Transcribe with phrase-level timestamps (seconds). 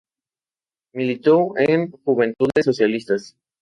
[0.95, 3.35] Militó en Juventudes Socialistas.